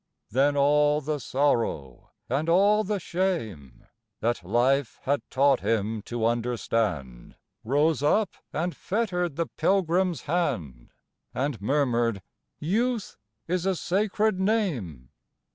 [0.31, 3.85] Then all the sorrow and all the shame,
[4.19, 10.89] That life had taught him to understand, Rose up, and fettered the Pilgrim's hand,
[11.35, 12.23] And murmur'd:
[12.57, 13.17] "Youth
[13.47, 15.11] is a sacred name."